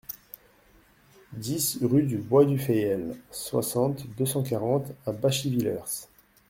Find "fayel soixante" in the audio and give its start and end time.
2.57-4.07